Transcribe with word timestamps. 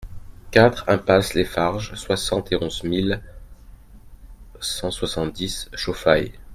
quatre 0.49 0.89
impasse 0.89 1.35
Les 1.35 1.45
Farges, 1.45 1.93
soixante 1.93 2.51
et 2.51 2.55
onze 2.55 2.83
mille 2.83 3.21
cent 4.59 4.89
soixante-dix 4.89 5.69
Chauffailles 5.75 6.31